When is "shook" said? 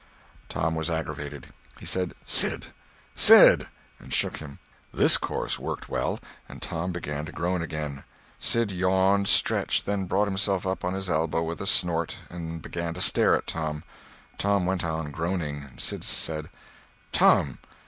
4.11-4.37